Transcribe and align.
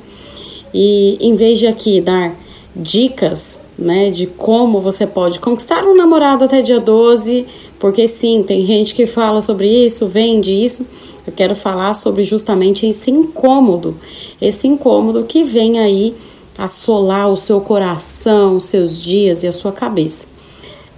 E 0.74 1.18
em 1.22 1.36
vez 1.36 1.60
de 1.60 1.68
aqui 1.68 2.02
dar 2.02 2.36
dicas, 2.76 3.60
né, 3.78 4.10
de 4.10 4.28
como 4.28 4.80
você 4.80 5.08
pode 5.08 5.40
conquistar 5.40 5.84
um 5.86 5.96
namorado 5.96 6.46
até 6.46 6.62
dia 6.62 6.80
12, 6.80 7.46
porque 7.80 8.08
sim, 8.08 8.44
tem 8.44 8.66
gente 8.66 8.94
que 8.94 9.06
fala 9.06 9.42
sobre 9.42 9.68
isso, 9.68 10.08
vende 10.08 10.54
isso. 10.54 10.86
Eu 11.26 11.34
quero 11.34 11.56
falar 11.56 11.94
sobre 11.94 12.24
justamente 12.24 12.86
esse 12.86 13.12
incômodo, 13.12 13.96
esse 14.42 14.68
incômodo 14.68 15.24
que 15.24 15.44
vem 15.44 15.80
aí 15.80 16.16
assolar 16.58 17.30
o 17.30 17.38
seu 17.38 17.62
coração, 17.62 18.58
os 18.58 18.66
seus 18.66 19.00
dias 19.00 19.44
e 19.44 19.48
a 19.48 19.52
sua 19.52 19.72
cabeça. 19.72 20.26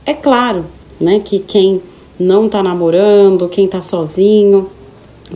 É 0.05 0.13
claro, 0.13 0.65
né, 0.99 1.19
que 1.19 1.39
quem 1.39 1.81
não 2.19 2.47
tá 2.47 2.61
namorando, 2.61 3.49
quem 3.49 3.67
tá 3.67 3.81
sozinho, 3.81 4.69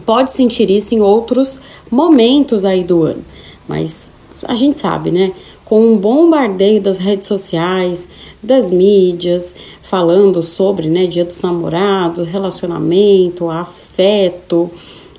pode 0.06 0.32
sentir 0.32 0.70
isso 0.70 0.94
em 0.96 1.02
outros 1.02 1.60
momentos 1.90 2.66
aí 2.66 2.84
do 2.84 3.04
ano. 3.04 3.24
Mas 3.68 4.12
a 4.44 4.56
gente 4.56 4.80
sabe, 4.80 5.12
né? 5.12 5.32
Com 5.68 5.82
um 5.82 5.98
bombardeio 5.98 6.80
das 6.80 6.98
redes 6.98 7.28
sociais, 7.28 8.08
das 8.42 8.72
mídias, 8.72 9.54
falando 9.82 10.42
sobre 10.42 10.88
né, 10.88 11.06
Dia 11.08 11.26
dos 11.26 11.42
Namorados, 11.42 12.26
relacionamento, 12.26 13.50
afeto 13.50 14.72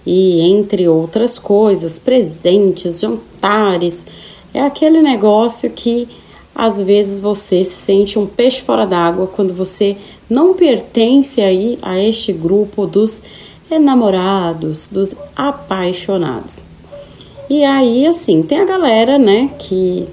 e 0.07 0.41
entre 0.41 0.89
outras 0.89 1.39
coisas, 1.39 1.99
presentes, 1.99 2.99
jantares. 2.99 4.07
É 4.55 4.63
aquele 4.63 5.03
negócio 5.03 5.69
que 5.69 6.09
às 6.55 6.81
vezes 6.81 7.21
você 7.21 7.63
se 7.63 7.77
sente 7.77 8.19
um 8.19 8.25
peixe 8.25 8.63
fora 8.63 8.87
d'água 8.87 9.27
quando 9.27 9.53
você 9.53 9.99
não 10.31 10.55
pertence 10.55 11.43
aí 11.43 11.79
a 11.83 12.01
este 12.01 12.33
grupo 12.33 12.87
dos 12.87 13.21
enamorados, 13.71 14.89
dos 14.91 15.15
apaixonados. 15.37 16.65
E 17.51 17.63
aí, 17.65 18.07
assim, 18.07 18.43
tem 18.43 18.61
a 18.61 18.65
galera, 18.65 19.19
né, 19.19 19.51
que 19.59 20.09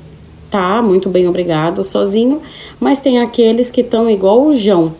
tá, 0.49 0.81
muito 0.81 1.09
bem, 1.09 1.27
obrigado, 1.27 1.83
sozinho, 1.83 2.41
mas 2.79 2.99
tem 2.99 3.19
aqueles 3.19 3.71
que 3.71 3.81
estão 3.81 4.09
igual 4.09 4.45
o 4.45 4.55
João. 4.55 4.93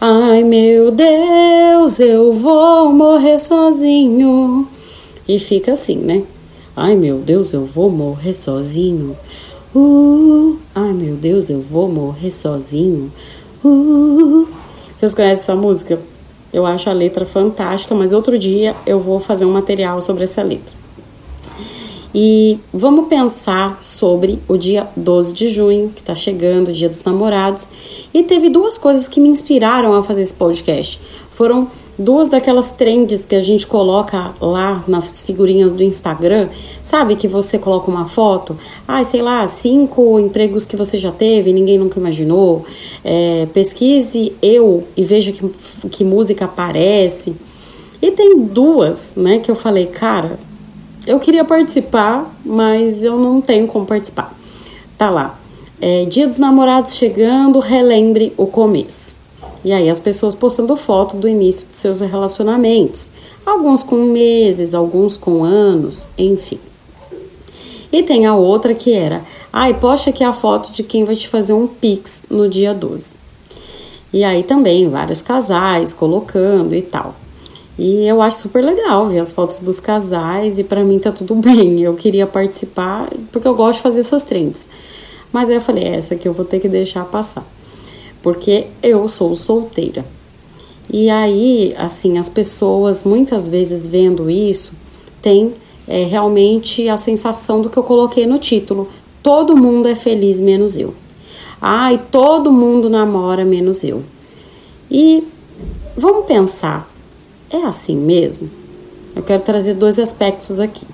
Ai 0.00 0.42
meu 0.42 0.90
Deus, 0.90 2.00
eu 2.00 2.32
vou 2.32 2.92
morrer 2.92 3.38
sozinho. 3.38 4.66
E 5.28 5.38
fica 5.38 5.72
assim, 5.72 5.96
né? 5.96 6.22
Ai 6.74 6.96
meu 6.96 7.18
Deus, 7.18 7.52
eu 7.52 7.66
vou 7.66 7.90
morrer 7.90 8.32
sozinho. 8.32 9.16
Uh, 9.74 10.56
ai 10.74 10.92
meu 10.92 11.16
Deus, 11.16 11.50
eu 11.50 11.60
vou 11.60 11.88
morrer 11.88 12.30
sozinho. 12.30 13.12
Uh. 13.64 14.48
Vocês 15.00 15.14
conhecem 15.14 15.42
essa 15.42 15.54
música? 15.54 15.98
Eu 16.52 16.66
acho 16.66 16.90
a 16.90 16.92
letra 16.92 17.24
fantástica, 17.24 17.94
mas 17.94 18.12
outro 18.12 18.38
dia 18.38 18.74
eu 18.84 19.00
vou 19.00 19.18
fazer 19.18 19.46
um 19.46 19.52
material 19.52 20.02
sobre 20.02 20.24
essa 20.24 20.42
letra. 20.42 20.79
E 22.14 22.58
vamos 22.72 23.08
pensar 23.08 23.78
sobre 23.82 24.38
o 24.48 24.56
dia 24.56 24.88
12 24.96 25.32
de 25.32 25.48
junho, 25.48 25.90
que 25.94 26.00
está 26.00 26.14
chegando, 26.14 26.68
o 26.68 26.72
dia 26.72 26.88
dos 26.88 27.04
namorados. 27.04 27.68
E 28.12 28.22
teve 28.22 28.48
duas 28.48 28.76
coisas 28.76 29.06
que 29.06 29.20
me 29.20 29.28
inspiraram 29.28 29.94
a 29.94 30.02
fazer 30.02 30.22
esse 30.22 30.34
podcast. 30.34 31.00
Foram 31.30 31.68
duas 31.96 32.28
daquelas 32.28 32.72
trends 32.72 33.26
que 33.26 33.34
a 33.34 33.40
gente 33.40 33.66
coloca 33.66 34.32
lá 34.40 34.82
nas 34.88 35.22
figurinhas 35.22 35.70
do 35.70 35.82
Instagram, 35.82 36.48
sabe? 36.82 37.14
Que 37.14 37.28
você 37.28 37.58
coloca 37.58 37.90
uma 37.90 38.06
foto, 38.08 38.58
ah, 38.88 39.04
sei 39.04 39.22
lá, 39.22 39.46
cinco 39.46 40.18
empregos 40.18 40.64
que 40.64 40.76
você 40.76 40.96
já 40.96 41.12
teve 41.12 41.52
ninguém 41.52 41.78
nunca 41.78 42.00
imaginou. 42.00 42.64
É, 43.04 43.46
pesquise 43.52 44.32
eu 44.42 44.84
e 44.96 45.04
veja 45.04 45.30
que, 45.30 45.46
que 45.90 46.02
música 46.02 46.46
aparece. 46.46 47.34
E 48.02 48.10
tem 48.10 48.38
duas, 48.38 49.12
né, 49.14 49.38
que 49.38 49.50
eu 49.50 49.54
falei, 49.54 49.84
cara, 49.84 50.38
eu 51.10 51.18
queria 51.18 51.44
participar, 51.44 52.32
mas 52.44 53.02
eu 53.02 53.18
não 53.18 53.40
tenho 53.40 53.66
como 53.66 53.84
participar. 53.84 54.32
Tá 54.96 55.10
lá. 55.10 55.38
É, 55.80 56.04
dia 56.04 56.26
dos 56.26 56.38
namorados 56.38 56.94
chegando, 56.94 57.58
relembre 57.58 58.32
o 58.36 58.46
começo. 58.46 59.16
E 59.64 59.72
aí 59.72 59.90
as 59.90 59.98
pessoas 59.98 60.34
postando 60.34 60.76
foto 60.76 61.16
do 61.16 61.28
início 61.28 61.66
de 61.66 61.74
seus 61.74 62.00
relacionamentos. 62.00 63.10
Alguns 63.44 63.82
com 63.82 63.96
meses, 63.96 64.72
alguns 64.72 65.18
com 65.18 65.42
anos, 65.42 66.06
enfim. 66.16 66.60
E 67.92 68.04
tem 68.04 68.26
a 68.26 68.36
outra 68.36 68.72
que 68.72 68.92
era, 68.92 69.24
ai, 69.52 69.74
posta 69.74 70.10
aqui 70.10 70.22
a 70.22 70.32
foto 70.32 70.70
de 70.70 70.84
quem 70.84 71.04
vai 71.04 71.16
te 71.16 71.28
fazer 71.28 71.54
um 71.54 71.66
pix 71.66 72.22
no 72.30 72.48
dia 72.48 72.72
12. 72.72 73.14
E 74.12 74.22
aí 74.22 74.44
também 74.44 74.88
vários 74.88 75.20
casais 75.20 75.92
colocando 75.92 76.72
e 76.72 76.82
tal. 76.82 77.16
E 77.80 78.06
eu 78.06 78.20
acho 78.20 78.40
super 78.40 78.62
legal 78.62 79.06
ver 79.06 79.20
as 79.20 79.32
fotos 79.32 79.58
dos 79.58 79.80
casais 79.80 80.58
e 80.58 80.64
para 80.64 80.84
mim 80.84 80.98
tá 80.98 81.10
tudo 81.10 81.34
bem. 81.40 81.80
Eu 81.80 81.94
queria 81.94 82.26
participar 82.26 83.08
porque 83.32 83.48
eu 83.48 83.54
gosto 83.54 83.78
de 83.78 83.82
fazer 83.82 84.00
essas 84.00 84.22
trends. 84.22 84.68
Mas 85.32 85.48
aí 85.48 85.54
eu 85.54 85.62
falei, 85.62 85.84
é, 85.84 85.96
essa 85.96 86.12
aqui 86.12 86.28
eu 86.28 86.34
vou 86.34 86.44
ter 86.44 86.60
que 86.60 86.68
deixar 86.68 87.06
passar. 87.06 87.42
Porque 88.22 88.66
eu 88.82 89.08
sou 89.08 89.34
solteira. 89.34 90.04
E 90.92 91.08
aí, 91.08 91.74
assim, 91.78 92.18
as 92.18 92.28
pessoas 92.28 93.02
muitas 93.02 93.48
vezes 93.48 93.86
vendo 93.86 94.28
isso 94.28 94.74
têm 95.22 95.54
é, 95.88 96.04
realmente 96.04 96.86
a 96.86 96.98
sensação 96.98 97.62
do 97.62 97.70
que 97.70 97.78
eu 97.78 97.82
coloquei 97.82 98.26
no 98.26 98.36
título: 98.38 98.88
todo 99.22 99.56
mundo 99.56 99.88
é 99.88 99.94
feliz 99.94 100.38
menos 100.38 100.76
eu. 100.76 100.92
Ai, 101.58 101.98
todo 102.10 102.52
mundo 102.52 102.90
namora 102.90 103.42
menos 103.42 103.82
eu. 103.84 104.02
E 104.90 105.24
vamos 105.96 106.26
pensar, 106.26 106.89
é 107.50 107.64
assim 107.64 107.96
mesmo? 107.96 108.48
Eu 109.14 109.22
quero 109.22 109.42
trazer 109.42 109.74
dois 109.74 109.98
aspectos 109.98 110.60
aqui. 110.60 110.86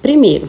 Primeiro, 0.00 0.48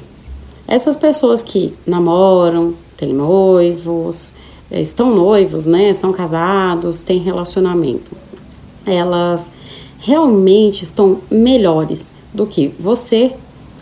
essas 0.68 0.96
pessoas 0.96 1.44
que 1.44 1.74
namoram, 1.86 2.74
têm 2.97 3.14
noivos, 3.14 4.34
eh, 4.72 4.81
estão 4.81 5.13
noivos, 5.13 5.66
né? 5.66 5.94
São 5.94 6.12
casados, 6.12 7.02
têm 7.02 7.19
relacionamento. 7.19 8.12
Elas 8.86 9.52
realmente 10.00 10.84
estão 10.84 11.19
melhores 11.30 12.12
do 12.34 12.46
que 12.46 12.74
você 12.80 13.34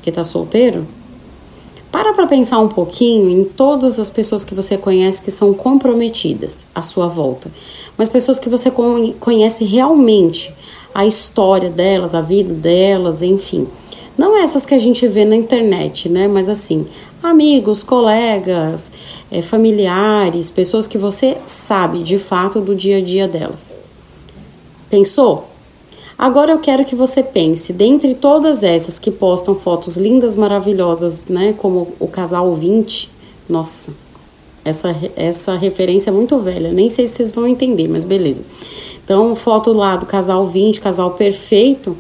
que 0.02 0.10
está 0.10 0.24
solteiro? 0.24 0.86
Para 1.92 2.14
para 2.14 2.26
pensar 2.26 2.60
um 2.60 2.70
pouquinho 2.70 3.30
em 3.30 3.44
todas 3.44 4.00
as 4.00 4.10
pessoas 4.10 4.46
que 4.46 4.56
você 4.56 4.78
conhece 4.78 5.22
que 5.22 5.30
são 5.30 5.54
comprometidas 5.54 6.66
à 6.74 6.82
sua 6.82 7.08
volta, 7.08 7.52
mas 7.98 8.08
pessoas 8.08 8.40
que 8.40 8.48
você 8.48 8.72
conhece 9.20 9.66
realmente, 9.66 10.54
a 10.94 11.06
história 11.06 11.70
delas, 11.70 12.14
a 12.14 12.22
vida 12.22 12.54
delas, 12.54 13.22
enfim. 13.22 13.68
Não 14.18 14.38
essas 14.38 14.66
que 14.66 14.74
a 14.74 14.80
gente 14.80 15.08
vê 15.08 15.26
na 15.26 15.36
internet, 15.36 16.10
né? 16.10 16.28
Mas 16.28 16.50
assim, 16.50 16.86
amigos, 17.24 17.84
colegas, 17.84 18.92
é, 19.32 19.42
familiares, 19.42 20.52
pessoas 20.52 20.88
que 20.88 20.98
você 20.98 21.38
sabe 21.48 22.04
de 22.04 22.18
fato 22.18 22.60
do 22.60 22.76
dia 22.76 22.98
a 22.98 23.02
dia 23.02 23.28
delas. 23.28 23.76
Pensou? 24.90 25.48
Agora 26.18 26.52
eu 26.52 26.60
quero 26.60 26.86
que 26.86 26.94
você 26.94 27.24
pense, 27.24 27.74
dentre 27.74 28.14
todas 28.14 28.64
essas 28.64 29.00
que 29.00 29.10
postam 29.10 29.56
fotos 29.56 29.98
lindas, 29.98 30.36
maravilhosas, 30.36 31.26
né? 31.26 31.56
Como 31.58 31.94
o 32.00 32.08
casal 32.08 32.54
20, 32.54 33.10
nossa, 33.50 33.92
essa, 34.64 34.96
essa 35.16 35.56
referência 35.56 36.12
é 36.12 36.14
muito 36.14 36.38
velha, 36.38 36.72
nem 36.72 36.90
sei 36.90 37.08
se 37.08 37.16
vocês 37.16 37.32
vão 37.32 37.48
entender, 37.48 37.88
mas 37.88 38.04
beleza. 38.04 38.44
Então, 39.12 39.36
foto 39.36 39.74
lá 39.74 39.98
do 39.98 40.06
casal 40.06 40.46
20, 40.46 40.80
casal 40.80 41.12
perfeito, 41.12 41.98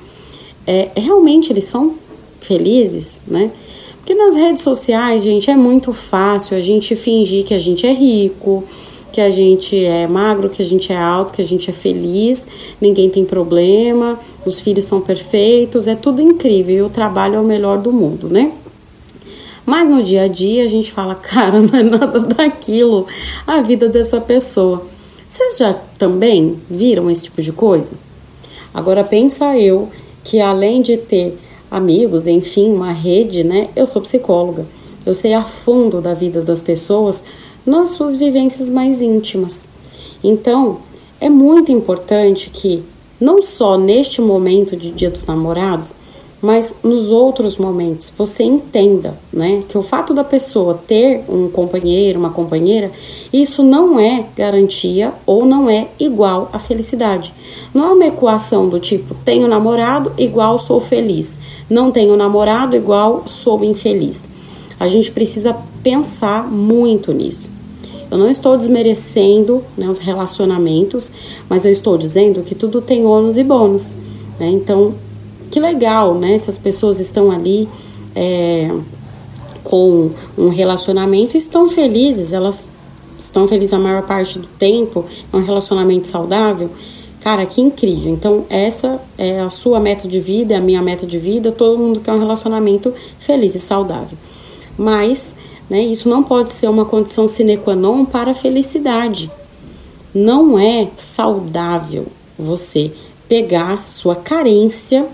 é, 0.65 0.91
realmente 0.95 1.51
eles 1.51 1.65
são 1.65 1.95
felizes, 2.39 3.19
né? 3.27 3.51
Porque 3.97 4.15
nas 4.15 4.33
redes 4.33 4.61
sociais, 4.61 5.21
gente, 5.21 5.51
é 5.51 5.55
muito 5.57 5.91
fácil 5.91 6.55
a 6.55 6.61
gente 6.61 6.95
fingir 6.95 7.43
que 7.43 7.53
a 7.53 7.57
gente 7.57 7.85
é 7.85 7.91
rico, 7.91 8.63
que 9.11 9.19
a 9.19 9.29
gente 9.29 9.77
é 9.83 10.07
magro, 10.07 10.47
que 10.47 10.61
a 10.61 10.65
gente 10.65 10.93
é 10.93 10.97
alto, 10.97 11.33
que 11.33 11.41
a 11.41 11.45
gente 11.45 11.69
é 11.69 11.73
feliz, 11.73 12.47
ninguém 12.79 13.09
tem 13.09 13.25
problema, 13.25 14.17
os 14.45 14.61
filhos 14.61 14.85
são 14.85 15.01
perfeitos, 15.01 15.89
é 15.89 15.95
tudo 15.95 16.21
incrível 16.21 16.77
e 16.77 16.81
o 16.81 16.89
trabalho 16.89 17.35
é 17.35 17.39
o 17.41 17.43
melhor 17.43 17.77
do 17.79 17.91
mundo, 17.91 18.29
né? 18.29 18.53
Mas 19.65 19.89
no 19.89 20.01
dia 20.01 20.21
a 20.21 20.27
dia 20.29 20.63
a 20.63 20.67
gente 20.67 20.93
fala, 20.93 21.13
cara, 21.21 21.59
não 21.59 21.77
é 21.77 21.83
nada 21.83 22.21
daquilo 22.21 23.05
a 23.45 23.61
vida 23.61 23.89
dessa 23.89 24.21
pessoa. 24.21 24.87
Vocês 25.31 25.59
já 25.59 25.73
também 25.97 26.59
viram 26.69 27.09
esse 27.09 27.23
tipo 27.23 27.41
de 27.41 27.53
coisa? 27.53 27.93
Agora 28.73 29.01
pensa 29.01 29.57
eu 29.57 29.87
que 30.25 30.41
além 30.41 30.81
de 30.81 30.97
ter 30.97 31.39
amigos, 31.71 32.27
enfim, 32.27 32.73
uma 32.73 32.91
rede, 32.91 33.41
né? 33.41 33.69
Eu 33.73 33.87
sou 33.87 34.01
psicóloga. 34.01 34.67
Eu 35.05 35.13
sei 35.13 35.33
a 35.33 35.41
fundo 35.41 36.01
da 36.01 36.13
vida 36.13 36.41
das 36.41 36.61
pessoas 36.61 37.23
nas 37.65 37.89
suas 37.91 38.17
vivências 38.17 38.67
mais 38.67 39.01
íntimas. 39.01 39.69
Então, 40.21 40.79
é 41.17 41.29
muito 41.29 41.71
importante 41.71 42.49
que 42.49 42.83
não 43.17 43.41
só 43.41 43.77
neste 43.77 44.19
momento 44.19 44.75
de 44.75 44.91
Dia 44.91 45.09
dos 45.09 45.25
Namorados, 45.25 45.91
mas 46.41 46.75
nos 46.83 47.11
outros 47.11 47.57
momentos 47.57 48.11
você 48.17 48.43
entenda, 48.43 49.17
né, 49.31 49.63
que 49.69 49.77
o 49.77 49.83
fato 49.83 50.13
da 50.13 50.23
pessoa 50.23 50.81
ter 50.87 51.23
um 51.29 51.47
companheiro, 51.49 52.19
uma 52.19 52.31
companheira, 52.31 52.91
isso 53.31 53.61
não 53.61 53.99
é 53.99 54.25
garantia 54.35 55.13
ou 55.25 55.45
não 55.45 55.69
é 55.69 55.87
igual 55.99 56.49
à 56.51 56.57
felicidade. 56.57 57.33
Não 57.73 57.85
é 57.85 57.91
uma 57.91 58.07
equação 58.07 58.67
do 58.67 58.79
tipo 58.79 59.13
tenho 59.23 59.47
namorado 59.47 60.11
igual 60.17 60.57
sou 60.57 60.79
feliz, 60.79 61.37
não 61.69 61.91
tenho 61.91 62.17
namorado 62.17 62.75
igual 62.75 63.23
sou 63.27 63.63
infeliz. 63.63 64.27
A 64.79 64.87
gente 64.87 65.11
precisa 65.11 65.55
pensar 65.83 66.49
muito 66.49 67.13
nisso. 67.13 67.51
Eu 68.09 68.17
não 68.17 68.29
estou 68.29 68.57
desmerecendo 68.57 69.63
né, 69.77 69.87
os 69.87 69.99
relacionamentos, 69.99 71.11
mas 71.47 71.65
eu 71.65 71.71
estou 71.71 71.97
dizendo 71.97 72.41
que 72.41 72.53
tudo 72.53 72.81
tem 72.81 73.05
ônus 73.05 73.37
e 73.37 73.43
bônus. 73.43 73.95
Né? 74.37 74.49
Então, 74.49 74.93
que 75.51 75.59
legal, 75.59 76.15
né? 76.15 76.33
Essas 76.33 76.57
pessoas 76.57 76.99
estão 76.99 77.29
ali 77.29 77.67
é, 78.15 78.71
com 79.63 80.11
um 80.37 80.49
relacionamento 80.49 81.37
estão 81.37 81.69
felizes, 81.69 82.33
elas 82.33 82.69
estão 83.17 83.47
felizes 83.47 83.73
a 83.73 83.79
maior 83.79 84.01
parte 84.03 84.39
do 84.39 84.47
tempo, 84.47 85.05
é 85.31 85.35
um 85.35 85.43
relacionamento 85.43 86.07
saudável. 86.07 86.69
Cara, 87.21 87.45
que 87.45 87.61
incrível. 87.61 88.11
Então, 88.11 88.45
essa 88.49 88.99
é 89.15 89.41
a 89.41 89.49
sua 89.51 89.79
meta 89.79 90.07
de 90.07 90.19
vida, 90.19 90.55
é 90.55 90.57
a 90.57 90.61
minha 90.61 90.81
meta 90.81 91.05
de 91.05 91.19
vida. 91.19 91.51
Todo 91.51 91.77
mundo 91.77 91.99
quer 91.99 92.13
um 92.13 92.19
relacionamento 92.19 92.91
feliz 93.19 93.53
e 93.53 93.59
saudável. 93.59 94.17
Mas, 94.75 95.35
né, 95.69 95.81
isso 95.81 96.09
não 96.09 96.23
pode 96.23 96.49
ser 96.49 96.67
uma 96.67 96.83
condição 96.83 97.27
sine 97.27 97.57
qua 97.57 97.75
non 97.75 98.05
para 98.05 98.31
a 98.31 98.33
felicidade. 98.33 99.29
Não 100.15 100.57
é 100.57 100.87
saudável 100.97 102.07
você 102.39 102.91
pegar 103.29 103.85
sua 103.85 104.15
carência 104.15 105.05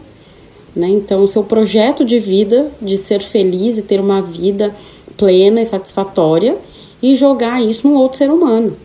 né? 0.78 0.88
Então, 0.88 1.24
o 1.24 1.28
seu 1.28 1.44
projeto 1.44 2.06
de 2.06 2.20
vida, 2.20 2.72
de 2.80 2.98
ser 2.98 3.22
feliz 3.22 3.78
e 3.78 3.82
ter 3.82 4.00
uma 4.00 4.22
vida 4.22 4.74
plena 5.18 5.60
e 5.60 5.66
satisfatória, 5.66 6.56
e 7.02 7.16
jogar 7.16 7.62
isso 7.62 7.88
num 7.88 7.96
outro 7.96 8.18
ser 8.18 8.30
humano. 8.30 8.78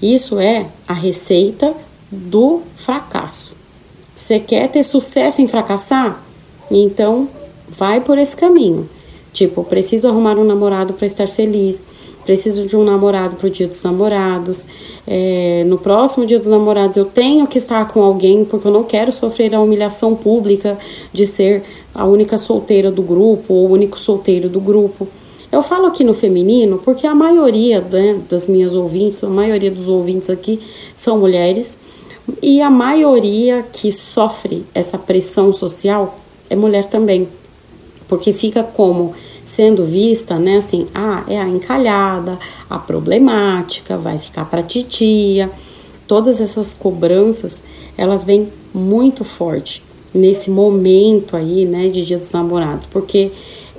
Isso 0.00 0.38
é 0.38 0.66
a 0.86 0.92
receita 0.92 1.74
do 2.10 2.60
fracasso. 2.74 3.54
Você 4.14 4.38
quer 4.38 4.68
ter 4.68 4.82
sucesso 4.82 5.40
em 5.40 5.46
fracassar? 5.46 6.22
Então, 6.70 7.28
vai 7.68 8.00
por 8.00 8.18
esse 8.18 8.36
caminho. 8.36 8.88
Tipo, 9.32 9.64
preciso 9.64 10.08
arrumar 10.08 10.36
um 10.36 10.44
namorado 10.44 10.92
para 10.92 11.06
estar 11.06 11.26
feliz 11.26 11.86
preciso 12.24 12.66
de 12.66 12.76
um 12.76 12.84
namorado 12.84 13.36
para 13.36 13.46
o 13.46 13.50
dia 13.50 13.66
dos 13.66 13.82
namorados. 13.82 14.66
É, 15.06 15.64
no 15.66 15.78
próximo 15.78 16.24
dia 16.24 16.38
dos 16.38 16.48
namorados 16.48 16.96
eu 16.96 17.04
tenho 17.04 17.46
que 17.46 17.58
estar 17.58 17.88
com 17.88 18.02
alguém 18.02 18.44
porque 18.44 18.66
eu 18.66 18.72
não 18.72 18.84
quero 18.84 19.10
sofrer 19.10 19.54
a 19.54 19.60
humilhação 19.60 20.14
pública 20.14 20.78
de 21.12 21.26
ser 21.26 21.62
a 21.94 22.04
única 22.04 22.38
solteira 22.38 22.90
do 22.90 23.02
grupo 23.02 23.52
ou 23.52 23.68
o 23.68 23.72
único 23.72 23.98
solteiro 23.98 24.48
do 24.48 24.60
grupo. 24.60 25.06
Eu 25.50 25.60
falo 25.60 25.86
aqui 25.86 26.02
no 26.02 26.14
feminino 26.14 26.80
porque 26.82 27.06
a 27.06 27.14
maioria 27.14 27.80
né, 27.80 28.18
das 28.28 28.46
minhas 28.46 28.74
ouvintes, 28.74 29.22
a 29.22 29.28
maioria 29.28 29.70
dos 29.70 29.88
ouvintes 29.88 30.30
aqui 30.30 30.58
são 30.96 31.18
mulheres 31.18 31.78
e 32.40 32.60
a 32.60 32.70
maioria 32.70 33.62
que 33.72 33.90
sofre 33.90 34.64
essa 34.74 34.96
pressão 34.96 35.52
social 35.52 36.18
é 36.48 36.56
mulher 36.56 36.86
também, 36.86 37.28
porque 38.08 38.32
fica 38.32 38.62
como 38.62 39.14
sendo 39.44 39.84
vista, 39.84 40.38
né, 40.38 40.56
assim, 40.56 40.86
ah, 40.94 41.24
é 41.28 41.38
a 41.40 41.48
encalhada, 41.48 42.38
a 42.68 42.78
problemática, 42.78 43.96
vai 43.96 44.18
ficar 44.18 44.44
para 44.44 44.62
titia. 44.62 45.50
Todas 46.06 46.40
essas 46.40 46.74
cobranças, 46.74 47.62
elas 47.96 48.24
vêm 48.24 48.48
muito 48.74 49.24
forte 49.24 49.82
nesse 50.14 50.50
momento 50.50 51.36
aí, 51.36 51.64
né, 51.64 51.88
de 51.88 52.04
Dia 52.04 52.18
dos 52.18 52.32
Namorados, 52.32 52.86
porque 52.86 53.30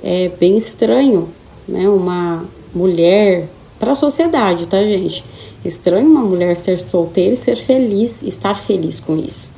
é 0.02 0.30
bem 0.40 0.56
estranho, 0.56 1.28
né, 1.66 1.88
uma 1.88 2.44
mulher 2.74 3.48
para 3.78 3.92
a 3.92 3.94
sociedade, 3.94 4.66
tá, 4.66 4.82
gente? 4.84 5.24
Estranho 5.64 6.06
uma 6.06 6.20
mulher 6.20 6.56
ser 6.56 6.78
solteira 6.78 7.32
e 7.32 7.36
ser 7.36 7.56
feliz, 7.56 8.22
estar 8.22 8.54
feliz 8.54 9.00
com 9.00 9.16
isso. 9.16 9.50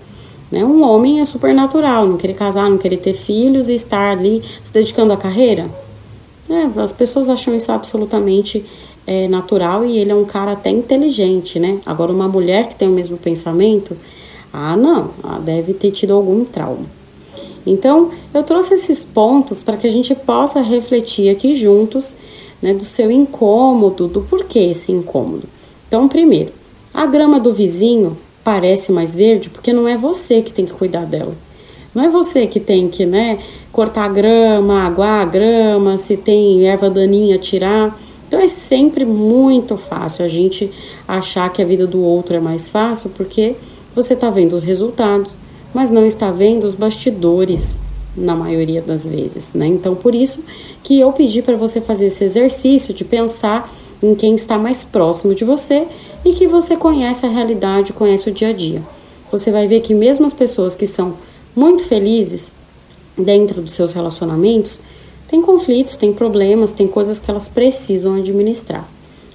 Né? 0.50 0.64
Um 0.64 0.82
homem 0.82 1.20
é 1.20 1.24
super 1.24 1.52
natural, 1.52 2.06
não 2.06 2.16
querer 2.16 2.34
casar, 2.34 2.70
não 2.70 2.78
querer 2.78 2.98
ter 2.98 3.14
filhos 3.14 3.68
e 3.68 3.74
estar 3.74 4.12
ali 4.12 4.42
se 4.62 4.72
dedicando 4.72 5.12
à 5.12 5.16
carreira. 5.16 5.68
É, 6.48 6.80
as 6.80 6.92
pessoas 6.92 7.28
acham 7.28 7.54
isso 7.54 7.72
absolutamente 7.72 8.64
é, 9.06 9.28
natural 9.28 9.84
e 9.84 9.98
ele 9.98 10.10
é 10.10 10.14
um 10.14 10.24
cara 10.24 10.52
até 10.52 10.70
inteligente, 10.70 11.58
né? 11.58 11.80
Agora, 11.84 12.12
uma 12.12 12.28
mulher 12.28 12.68
que 12.68 12.76
tem 12.76 12.88
o 12.88 12.92
mesmo 12.92 13.16
pensamento, 13.16 13.96
ah, 14.52 14.76
não, 14.76 15.10
ela 15.22 15.38
deve 15.38 15.74
ter 15.74 15.90
tido 15.90 16.12
algum 16.14 16.44
trauma. 16.44 16.86
Então, 17.66 18.10
eu 18.32 18.42
trouxe 18.44 18.74
esses 18.74 19.04
pontos 19.04 19.62
para 19.62 19.76
que 19.76 19.86
a 19.86 19.90
gente 19.90 20.14
possa 20.14 20.60
refletir 20.60 21.28
aqui 21.28 21.54
juntos, 21.54 22.16
né, 22.62 22.72
do 22.72 22.84
seu 22.84 23.10
incômodo, 23.10 24.06
do 24.06 24.22
porquê 24.22 24.60
esse 24.60 24.92
incômodo. 24.92 25.48
Então, 25.88 26.08
primeiro, 26.08 26.52
a 26.94 27.04
grama 27.06 27.40
do 27.40 27.52
vizinho 27.52 28.16
parece 28.44 28.92
mais 28.92 29.14
verde 29.14 29.50
porque 29.50 29.72
não 29.72 29.88
é 29.88 29.96
você 29.96 30.40
que 30.40 30.52
tem 30.52 30.64
que 30.64 30.72
cuidar 30.72 31.04
dela. 31.04 31.34
Não 31.96 32.04
é 32.04 32.10
você 32.10 32.46
que 32.46 32.60
tem 32.60 32.90
que, 32.90 33.06
né, 33.06 33.38
cortar 33.72 34.04
a 34.04 34.08
grama, 34.08 34.84
aguar 34.84 35.22
a 35.22 35.24
grama, 35.24 35.96
se 35.96 36.14
tem 36.14 36.68
erva 36.68 36.90
daninha, 36.90 37.38
tirar. 37.38 37.98
Então 38.28 38.38
é 38.38 38.50
sempre 38.50 39.06
muito 39.06 39.78
fácil 39.78 40.22
a 40.22 40.28
gente 40.28 40.70
achar 41.08 41.50
que 41.50 41.62
a 41.62 41.64
vida 41.64 41.86
do 41.86 42.02
outro 42.02 42.36
é 42.36 42.38
mais 42.38 42.68
fácil 42.68 43.08
porque 43.16 43.54
você 43.94 44.12
está 44.12 44.28
vendo 44.28 44.52
os 44.52 44.62
resultados, 44.62 45.36
mas 45.72 45.88
não 45.88 46.04
está 46.04 46.30
vendo 46.30 46.64
os 46.64 46.74
bastidores 46.74 47.80
na 48.14 48.36
maioria 48.36 48.82
das 48.82 49.06
vezes, 49.06 49.54
né? 49.54 49.66
Então 49.66 49.94
por 49.94 50.14
isso 50.14 50.44
que 50.82 51.00
eu 51.00 51.10
pedi 51.14 51.40
para 51.40 51.56
você 51.56 51.80
fazer 51.80 52.08
esse 52.08 52.22
exercício 52.24 52.92
de 52.92 53.06
pensar 53.06 53.72
em 54.02 54.14
quem 54.14 54.34
está 54.34 54.58
mais 54.58 54.84
próximo 54.84 55.34
de 55.34 55.46
você 55.46 55.86
e 56.22 56.34
que 56.34 56.46
você 56.46 56.76
conhece 56.76 57.24
a 57.24 57.30
realidade, 57.30 57.94
conhece 57.94 58.28
o 58.28 58.32
dia 58.34 58.48
a 58.48 58.52
dia. 58.52 58.82
Você 59.32 59.50
vai 59.50 59.66
ver 59.66 59.80
que 59.80 59.94
mesmo 59.94 60.26
as 60.26 60.34
pessoas 60.34 60.76
que 60.76 60.86
são 60.86 61.14
muito 61.56 61.84
felizes 61.84 62.52
dentro 63.16 63.62
dos 63.62 63.72
seus 63.72 63.94
relacionamentos, 63.94 64.78
tem 65.26 65.40
conflitos, 65.40 65.96
tem 65.96 66.12
problemas, 66.12 66.70
tem 66.70 66.86
coisas 66.86 67.18
que 67.18 67.30
elas 67.30 67.48
precisam 67.48 68.14
administrar. 68.14 68.86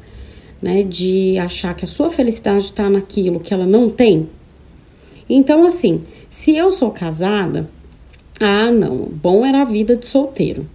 né, 0.61 0.83
de 0.83 1.37
achar 1.37 1.73
que 1.73 1.85
a 1.85 1.87
sua 1.87 2.09
felicidade 2.09 2.65
está 2.65 2.89
naquilo 2.89 3.39
que 3.39 3.53
ela 3.53 3.65
não 3.65 3.89
tem. 3.89 4.27
Então, 5.29 5.65
assim, 5.65 6.03
se 6.29 6.55
eu 6.55 6.69
sou 6.69 6.91
casada, 6.91 7.69
ah, 8.39 8.71
não, 8.71 8.97
bom 8.97 9.45
era 9.45 9.61
a 9.61 9.65
vida 9.65 9.95
de 9.95 10.05
solteiro. 10.05 10.67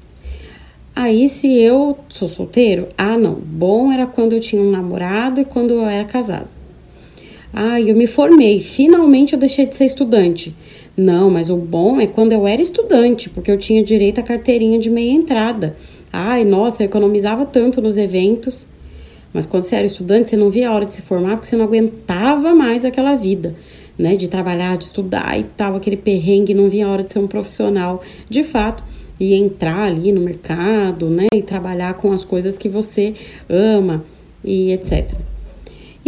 Aí, 0.96 1.28
se 1.28 1.52
eu 1.52 1.98
sou 2.08 2.26
solteiro, 2.26 2.88
ah, 2.96 3.16
não, 3.16 3.34
bom 3.34 3.92
era 3.92 4.06
quando 4.06 4.32
eu 4.32 4.40
tinha 4.40 4.60
um 4.60 4.70
namorado 4.70 5.40
e 5.40 5.44
quando 5.44 5.74
eu 5.74 5.86
era 5.86 6.04
casado. 6.04 6.57
Ah, 7.52 7.80
eu 7.80 7.96
me 7.96 8.06
formei, 8.06 8.60
finalmente 8.60 9.32
eu 9.32 9.38
deixei 9.38 9.66
de 9.66 9.74
ser 9.74 9.86
estudante. 9.86 10.54
Não, 10.96 11.30
mas 11.30 11.48
o 11.48 11.56
bom 11.56 12.00
é 12.00 12.06
quando 12.06 12.32
eu 12.32 12.46
era 12.46 12.60
estudante, 12.60 13.30
porque 13.30 13.50
eu 13.50 13.56
tinha 13.56 13.82
direito 13.84 14.18
à 14.18 14.22
carteirinha 14.22 14.78
de 14.78 14.90
meia 14.90 15.12
entrada. 15.12 15.76
Ai, 16.12 16.44
nossa, 16.44 16.82
eu 16.82 16.86
economizava 16.86 17.46
tanto 17.46 17.80
nos 17.80 17.96
eventos. 17.96 18.66
Mas 19.32 19.46
quando 19.46 19.62
você 19.62 19.76
era 19.76 19.86
estudante, 19.86 20.30
você 20.30 20.36
não 20.36 20.50
via 20.50 20.68
a 20.68 20.74
hora 20.74 20.86
de 20.86 20.94
se 20.94 21.02
formar 21.02 21.36
porque 21.36 21.46
você 21.46 21.56
não 21.56 21.66
aguentava 21.66 22.54
mais 22.54 22.84
aquela 22.84 23.14
vida, 23.14 23.54
né? 23.96 24.16
De 24.16 24.28
trabalhar, 24.28 24.76
de 24.76 24.84
estudar 24.84 25.38
e 25.38 25.44
tal, 25.44 25.76
aquele 25.76 25.96
perrengue, 25.96 26.54
não 26.54 26.68
via 26.68 26.86
a 26.86 26.90
hora 26.90 27.02
de 27.02 27.12
ser 27.12 27.18
um 27.18 27.26
profissional 27.26 28.02
de 28.28 28.42
fato 28.42 28.82
e 29.20 29.34
entrar 29.34 29.84
ali 29.84 30.12
no 30.12 30.20
mercado, 30.20 31.08
né? 31.08 31.26
E 31.34 31.42
trabalhar 31.42 31.94
com 31.94 32.10
as 32.12 32.24
coisas 32.24 32.58
que 32.58 32.68
você 32.68 33.14
ama 33.48 34.02
e 34.42 34.72
etc. 34.72 35.12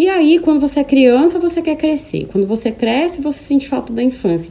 E 0.00 0.08
aí, 0.08 0.38
quando 0.38 0.60
você 0.60 0.80
é 0.80 0.84
criança, 0.84 1.38
você 1.38 1.60
quer 1.60 1.76
crescer. 1.76 2.26
Quando 2.32 2.46
você 2.46 2.70
cresce, 2.72 3.20
você 3.20 3.38
sente 3.38 3.68
falta 3.68 3.92
da 3.92 4.02
infância. 4.02 4.50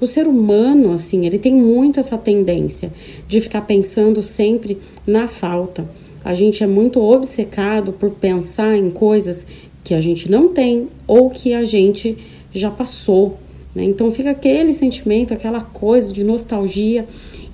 O 0.00 0.06
ser 0.06 0.26
humano, 0.26 0.90
assim, 0.90 1.26
ele 1.26 1.38
tem 1.38 1.54
muito 1.54 2.00
essa 2.00 2.16
tendência 2.16 2.90
de 3.28 3.38
ficar 3.42 3.60
pensando 3.60 4.22
sempre 4.22 4.78
na 5.06 5.28
falta. 5.28 5.86
A 6.24 6.32
gente 6.32 6.64
é 6.64 6.66
muito 6.66 6.98
obcecado 6.98 7.92
por 7.92 8.12
pensar 8.12 8.74
em 8.74 8.90
coisas 8.90 9.46
que 9.84 9.92
a 9.92 10.00
gente 10.00 10.30
não 10.30 10.48
tem 10.48 10.88
ou 11.06 11.28
que 11.28 11.52
a 11.52 11.62
gente 11.62 12.16
já 12.54 12.70
passou. 12.70 13.36
Né? 13.74 13.84
Então 13.84 14.10
fica 14.10 14.30
aquele 14.30 14.72
sentimento, 14.72 15.34
aquela 15.34 15.60
coisa 15.60 16.10
de 16.10 16.24
nostalgia 16.24 17.06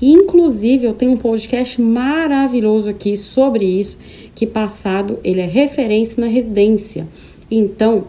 Inclusive, 0.04 0.84
eu 0.84 0.94
tenho 0.94 1.12
um 1.12 1.16
podcast 1.16 1.80
maravilhoso 1.80 2.90
aqui 2.90 3.16
sobre 3.16 3.64
isso, 3.64 3.96
que 4.34 4.44
passado 4.44 5.20
ele 5.22 5.40
é 5.40 5.46
referência 5.46 6.20
na 6.20 6.26
residência. 6.26 7.06
Então, 7.54 8.04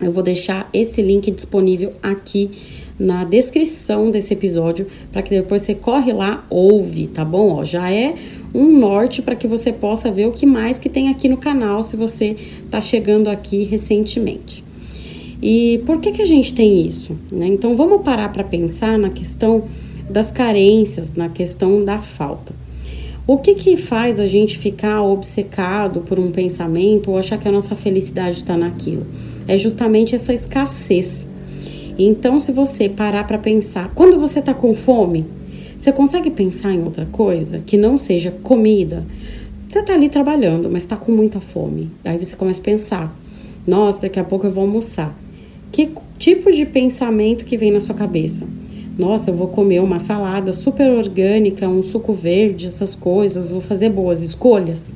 eu 0.00 0.12
vou 0.12 0.22
deixar 0.22 0.70
esse 0.72 1.02
link 1.02 1.28
disponível 1.32 1.94
aqui 2.00 2.48
na 2.96 3.24
descrição 3.24 4.08
desse 4.08 4.32
episódio 4.32 4.86
para 5.10 5.20
que 5.20 5.30
depois 5.30 5.62
você 5.62 5.74
corre 5.74 6.12
lá, 6.12 6.46
ouve, 6.48 7.08
tá 7.08 7.24
bom? 7.24 7.56
Ó, 7.56 7.64
já 7.64 7.90
é 7.90 8.14
um 8.54 8.78
norte 8.78 9.20
para 9.20 9.34
que 9.34 9.48
você 9.48 9.72
possa 9.72 10.12
ver 10.12 10.28
o 10.28 10.30
que 10.30 10.46
mais 10.46 10.78
que 10.78 10.88
tem 10.88 11.08
aqui 11.08 11.28
no 11.28 11.36
canal 11.36 11.82
se 11.82 11.96
você 11.96 12.36
está 12.64 12.80
chegando 12.80 13.28
aqui 13.28 13.64
recentemente. 13.64 14.62
E 15.42 15.82
por 15.84 15.98
que 15.98 16.12
que 16.12 16.22
a 16.22 16.26
gente 16.26 16.54
tem 16.54 16.86
isso? 16.86 17.18
Né? 17.32 17.48
Então 17.48 17.74
vamos 17.74 18.02
parar 18.02 18.32
para 18.32 18.44
pensar 18.44 18.96
na 18.96 19.10
questão 19.10 19.64
das 20.08 20.30
carências, 20.30 21.14
na 21.14 21.28
questão 21.28 21.84
da 21.84 21.98
falta. 21.98 22.54
O 23.26 23.38
que, 23.38 23.54
que 23.54 23.74
faz 23.74 24.20
a 24.20 24.26
gente 24.26 24.58
ficar 24.58 25.02
obcecado 25.02 26.02
por 26.02 26.18
um 26.18 26.30
pensamento 26.30 27.10
ou 27.10 27.16
achar 27.16 27.38
que 27.38 27.48
a 27.48 27.52
nossa 27.52 27.74
felicidade 27.74 28.36
está 28.36 28.54
naquilo? 28.54 29.06
É 29.48 29.56
justamente 29.56 30.14
essa 30.14 30.30
escassez. 30.30 31.26
Então, 31.98 32.38
se 32.38 32.52
você 32.52 32.86
parar 32.86 33.26
para 33.26 33.38
pensar, 33.38 33.90
quando 33.94 34.20
você 34.20 34.40
está 34.40 34.52
com 34.52 34.74
fome, 34.74 35.24
você 35.78 35.90
consegue 35.90 36.30
pensar 36.30 36.72
em 36.72 36.82
outra 36.82 37.06
coisa 37.06 37.62
que 37.64 37.78
não 37.78 37.96
seja 37.96 38.30
comida? 38.30 39.06
Você 39.70 39.78
está 39.78 39.94
ali 39.94 40.10
trabalhando, 40.10 40.68
mas 40.70 40.82
está 40.82 40.96
com 40.96 41.10
muita 41.10 41.40
fome. 41.40 41.90
Aí 42.04 42.18
você 42.18 42.36
começa 42.36 42.60
a 42.60 42.64
pensar: 42.64 43.16
nossa, 43.66 44.02
daqui 44.02 44.20
a 44.20 44.24
pouco 44.24 44.46
eu 44.46 44.52
vou 44.52 44.64
almoçar. 44.64 45.18
Que 45.72 45.90
tipo 46.18 46.52
de 46.52 46.66
pensamento 46.66 47.46
que 47.46 47.56
vem 47.56 47.72
na 47.72 47.80
sua 47.80 47.94
cabeça? 47.94 48.46
Nossa, 48.98 49.30
eu 49.30 49.34
vou 49.34 49.48
comer 49.48 49.80
uma 49.80 49.98
salada 49.98 50.52
super 50.52 50.90
orgânica, 50.90 51.68
um 51.68 51.82
suco 51.82 52.12
verde, 52.12 52.66
essas 52.66 52.94
coisas, 52.94 53.48
vou 53.48 53.60
fazer 53.60 53.90
boas 53.90 54.22
escolhas 54.22 54.94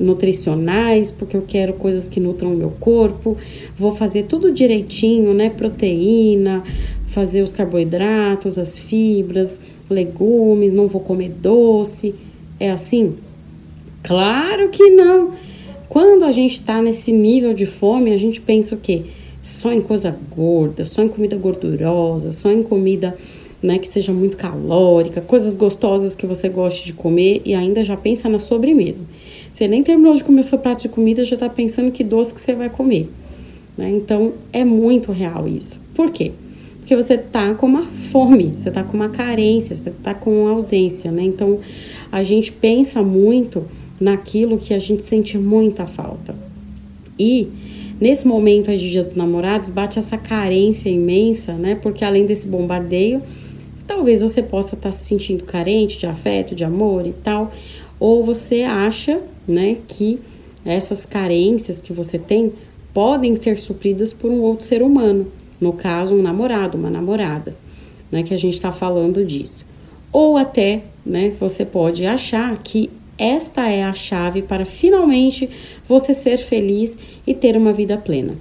nutricionais, 0.00 1.10
porque 1.10 1.36
eu 1.36 1.42
quero 1.46 1.72
coisas 1.74 2.08
que 2.08 2.20
nutram 2.20 2.52
o 2.52 2.56
meu 2.56 2.70
corpo, 2.70 3.36
vou 3.76 3.90
fazer 3.90 4.24
tudo 4.24 4.52
direitinho, 4.52 5.34
né? 5.34 5.50
Proteína, 5.50 6.62
fazer 7.06 7.42
os 7.42 7.52
carboidratos, 7.52 8.58
as 8.58 8.78
fibras, 8.78 9.60
legumes, 9.90 10.72
não 10.72 10.86
vou 10.88 11.00
comer 11.00 11.30
doce. 11.30 12.14
É 12.60 12.70
assim? 12.70 13.14
Claro 14.02 14.68
que 14.68 14.88
não! 14.90 15.32
Quando 15.88 16.24
a 16.24 16.32
gente 16.32 16.60
tá 16.60 16.82
nesse 16.82 17.10
nível 17.10 17.54
de 17.54 17.66
fome, 17.66 18.12
a 18.12 18.16
gente 18.16 18.40
pensa 18.40 18.74
o 18.74 18.78
quê? 18.78 19.04
Só 19.48 19.72
em 19.72 19.80
coisa 19.80 20.16
gorda, 20.34 20.84
só 20.84 21.02
em 21.02 21.08
comida 21.08 21.36
gordurosa, 21.36 22.30
só 22.30 22.50
em 22.50 22.62
comida 22.62 23.16
né, 23.62 23.78
que 23.78 23.88
seja 23.88 24.12
muito 24.12 24.36
calórica, 24.36 25.20
coisas 25.20 25.56
gostosas 25.56 26.14
que 26.14 26.26
você 26.26 26.48
goste 26.48 26.84
de 26.86 26.92
comer 26.92 27.42
e 27.44 27.54
ainda 27.54 27.82
já 27.82 27.96
pensa 27.96 28.28
na 28.28 28.38
sobremesa. 28.38 29.04
Você 29.52 29.66
nem 29.66 29.82
terminou 29.82 30.14
de 30.14 30.22
comer 30.22 30.40
o 30.40 30.44
seu 30.44 30.58
prato 30.58 30.82
de 30.82 30.88
comida, 30.88 31.24
já 31.24 31.34
está 31.34 31.48
pensando 31.48 31.90
que 31.90 32.04
doce 32.04 32.32
que 32.32 32.40
você 32.40 32.54
vai 32.54 32.70
comer. 32.70 33.08
Né? 33.76 33.90
Então 33.90 34.34
é 34.52 34.64
muito 34.64 35.10
real 35.10 35.48
isso. 35.48 35.80
Por 35.94 36.10
quê? 36.10 36.32
Porque 36.78 36.94
você 36.94 37.14
está 37.14 37.52
com 37.54 37.66
uma 37.66 37.84
fome, 38.12 38.54
você 38.56 38.68
está 38.68 38.84
com 38.84 38.96
uma 38.96 39.08
carência, 39.08 39.74
você 39.74 39.90
está 39.90 40.14
com 40.14 40.44
uma 40.44 40.52
ausência, 40.52 41.10
né? 41.10 41.22
Então 41.22 41.58
a 42.10 42.22
gente 42.22 42.50
pensa 42.50 43.02
muito 43.02 43.66
naquilo 44.00 44.56
que 44.56 44.72
a 44.72 44.78
gente 44.78 45.02
sente 45.02 45.36
muita 45.36 45.84
falta. 45.84 46.34
E 47.18 47.48
Nesse 48.00 48.28
momento 48.28 48.70
de 48.70 48.90
Dia 48.90 49.02
dos 49.02 49.16
Namorados, 49.16 49.70
bate 49.70 49.98
essa 49.98 50.16
carência 50.16 50.88
imensa, 50.88 51.54
né? 51.54 51.74
Porque 51.74 52.04
além 52.04 52.24
desse 52.26 52.46
bombardeio, 52.46 53.20
talvez 53.88 54.20
você 54.20 54.40
possa 54.40 54.76
estar 54.76 54.90
tá 54.90 54.92
se 54.92 55.04
sentindo 55.04 55.42
carente 55.42 55.98
de 55.98 56.06
afeto, 56.06 56.54
de 56.54 56.62
amor 56.62 57.06
e 57.06 57.12
tal, 57.12 57.52
ou 57.98 58.22
você 58.22 58.62
acha, 58.62 59.20
né, 59.48 59.78
que 59.88 60.20
essas 60.64 61.04
carências 61.04 61.80
que 61.80 61.92
você 61.92 62.18
tem 62.18 62.52
podem 62.94 63.34
ser 63.34 63.56
supridas 63.58 64.12
por 64.12 64.30
um 64.30 64.42
outro 64.42 64.64
ser 64.64 64.82
humano, 64.82 65.26
no 65.60 65.72
caso, 65.72 66.14
um 66.14 66.22
namorado, 66.22 66.78
uma 66.78 66.90
namorada, 66.90 67.56
né, 68.12 68.22
que 68.22 68.32
a 68.32 68.36
gente 68.36 68.54
está 68.54 68.70
falando 68.70 69.24
disso. 69.24 69.66
Ou 70.12 70.36
até, 70.36 70.82
né, 71.04 71.32
você 71.40 71.64
pode 71.64 72.06
achar 72.06 72.56
que 72.62 72.90
esta 73.18 73.68
é 73.68 73.82
a 73.82 73.92
chave 73.92 74.42
para 74.42 74.64
finalmente 74.64 75.50
você 75.88 76.14
ser 76.14 76.38
feliz 76.38 76.96
e 77.26 77.34
ter 77.34 77.56
uma 77.56 77.72
vida 77.72 77.98
plena. 77.98 78.36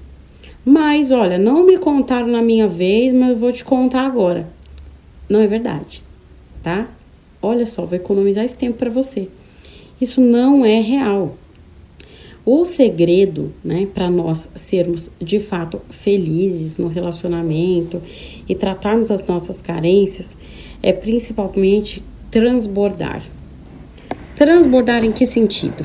Mas 0.64 1.12
olha, 1.12 1.38
não 1.38 1.66
me 1.66 1.78
contaram 1.78 2.28
na 2.28 2.42
minha 2.42 2.68
vez, 2.68 3.12
mas 3.12 3.32
eu 3.32 3.38
vou 3.38 3.52
te 3.52 3.66
contar 3.66 4.06
agora. 4.06 4.48
Não 5.28 5.40
é 5.40 5.48
verdade, 5.48 6.04
tá? 6.62 6.88
Olha 7.42 7.66
só, 7.66 7.86
vou 7.86 7.96
economizar 7.96 8.46
esse 8.46 8.58
tempo 8.58 8.78
para 8.78 8.90
você. 8.90 9.30
Isso 10.00 10.22
não 10.22 10.66
é 10.66 10.80
real. 10.80 11.36
O 12.46 12.64
segredo, 12.64 13.54
né, 13.64 13.88
para 13.94 14.10
nós 14.10 14.50
sermos 14.56 15.12
de 15.22 15.40
fato 15.40 15.82
felizes 15.90 16.78
no 16.78 16.88
relacionamento 16.88 18.02
e 18.48 18.56
tratarmos 18.56 19.12
as 19.12 19.26
nossas 19.26 19.62
carências 19.62 20.38
é 20.82 20.94
principalmente 20.94 22.02
transbordar. 22.32 23.22
Transbordar 24.38 25.04
em 25.04 25.12
que 25.12 25.26
sentido? 25.26 25.84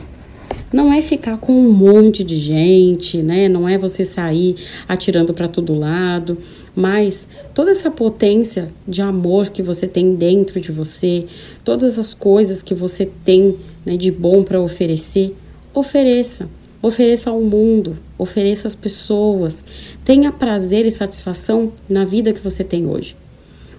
Não 0.71 0.93
é 0.93 1.01
ficar 1.01 1.39
com 1.39 1.55
um 1.55 1.73
monte 1.73 2.23
de 2.23 2.39
gente, 2.39 3.23
né? 3.23 3.49
Não 3.49 3.67
é 3.67 3.79
você 3.79 4.05
sair 4.05 4.57
atirando 4.87 5.33
para 5.33 5.49
todo 5.49 5.75
lado, 5.75 6.37
mas 6.77 7.27
toda 7.55 7.71
essa 7.71 7.91
potência 7.91 8.69
de 8.87 9.01
amor 9.01 9.49
que 9.49 9.63
você 9.63 9.87
tem 9.87 10.15
dentro 10.15 10.61
de 10.61 10.71
você, 10.71 11.25
todas 11.65 11.99
as 11.99 12.13
coisas 12.13 12.63
que 12.63 12.75
você 12.75 13.09
tem 13.25 13.57
né, 13.87 13.97
de 13.97 14.11
bom 14.11 14.45
para 14.45 14.61
oferecer, 14.61 15.35
ofereça. 15.73 16.47
Ofereça 16.83 17.31
ao 17.31 17.41
mundo, 17.41 17.97
ofereça 18.19 18.67
às 18.67 18.75
pessoas. 18.75 19.65
Tenha 20.05 20.31
prazer 20.31 20.85
e 20.85 20.91
satisfação 20.91 21.73
na 21.89 22.05
vida 22.05 22.33
que 22.33 22.41
você 22.41 22.63
tem 22.63 22.87
hoje. 22.87 23.17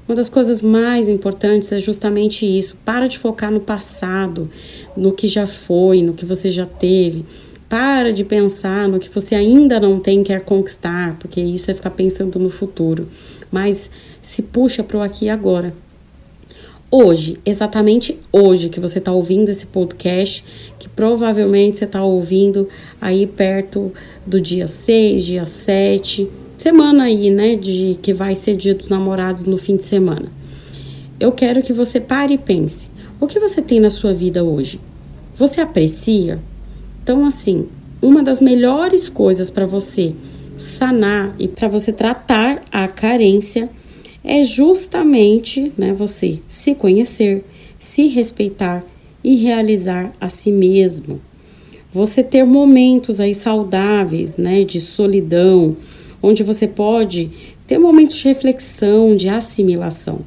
Uma 0.05 0.15
das 0.15 0.29
coisas 0.29 0.61
mais 0.61 1.07
importantes 1.07 1.71
é 1.71 1.79
justamente 1.79 2.45
isso. 2.45 2.75
Para 2.83 3.07
de 3.07 3.17
focar 3.17 3.49
no 3.49 3.61
passado, 3.61 4.49
no 4.97 5.13
que 5.13 5.27
já 5.27 5.47
foi, 5.47 6.01
no 6.01 6.13
que 6.13 6.25
você 6.25 6.49
já 6.49 6.65
teve. 6.65 7.25
Para 7.69 8.11
de 8.11 8.25
pensar 8.25 8.89
no 8.89 8.99
que 8.99 9.07
você 9.07 9.33
ainda 9.33 9.79
não 9.79 9.99
tem 9.99 10.21
quer 10.21 10.41
conquistar, 10.41 11.17
porque 11.19 11.39
isso 11.39 11.71
é 11.71 11.73
ficar 11.73 11.91
pensando 11.91 12.37
no 12.37 12.49
futuro. 12.49 13.07
Mas 13.49 13.89
se 14.21 14.41
puxa 14.41 14.83
para 14.83 14.97
o 14.97 15.01
aqui 15.01 15.25
e 15.25 15.29
agora. 15.29 15.73
Hoje, 16.91 17.39
exatamente 17.45 18.19
hoje 18.31 18.69
que 18.69 18.79
você 18.79 18.99
está 18.99 19.11
ouvindo 19.11 19.49
esse 19.49 19.65
podcast, 19.65 20.43
que 20.77 20.89
provavelmente 20.89 21.77
você 21.77 21.85
está 21.85 22.03
ouvindo 22.03 22.67
aí 23.01 23.25
perto 23.25 23.91
do 24.27 24.39
dia 24.39 24.67
6, 24.67 25.25
dia 25.25 25.45
7, 25.45 26.29
semana 26.63 27.03
aí, 27.03 27.29
né, 27.29 27.57
de 27.57 27.99
que 28.01 28.13
vai 28.13 28.35
ser 28.35 28.55
Dia 28.55 28.73
dos 28.73 28.87
Namorados 28.87 29.43
no 29.43 29.57
fim 29.57 29.75
de 29.75 29.83
semana. 29.83 30.31
Eu 31.19 31.33
quero 31.33 31.61
que 31.61 31.73
você 31.73 31.99
pare 31.99 32.35
e 32.35 32.37
pense: 32.37 32.87
o 33.19 33.27
que 33.27 33.37
você 33.37 33.61
tem 33.61 33.81
na 33.81 33.89
sua 33.89 34.13
vida 34.13 34.45
hoje? 34.45 34.79
Você 35.35 35.59
aprecia? 35.59 36.39
Então, 37.03 37.25
assim, 37.25 37.67
uma 38.01 38.23
das 38.23 38.39
melhores 38.39 39.09
coisas 39.09 39.49
para 39.49 39.65
você 39.65 40.15
sanar 40.55 41.35
e 41.37 41.49
para 41.49 41.67
você 41.67 41.91
tratar 41.91 42.63
a 42.71 42.87
carência 42.87 43.69
é 44.23 44.41
justamente, 44.45 45.73
né, 45.77 45.91
você 45.91 46.39
se 46.47 46.73
conhecer, 46.73 47.43
se 47.77 48.07
respeitar 48.07 48.85
e 49.21 49.35
realizar 49.35 50.13
a 50.17 50.29
si 50.29 50.49
mesmo. 50.49 51.19
Você 51.91 52.23
ter 52.23 52.45
momentos 52.45 53.19
aí 53.19 53.33
saudáveis, 53.33 54.37
né, 54.37 54.63
de 54.63 54.79
solidão, 54.79 55.75
onde 56.23 56.41
você 56.41 56.65
pode 56.65 57.29
ter 57.67 57.77
momentos 57.77 58.15
de 58.15 58.23
reflexão, 58.23 59.15
de 59.15 59.27
assimilação. 59.27 60.21